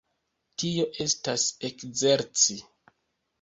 [0.61, 2.59] Tio estas ekzerci.